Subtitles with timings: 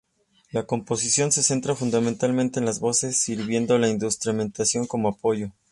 [0.51, 5.51] La composición se centra fundamentalmente en las voces, sirviendo la instrumentación como apoyo.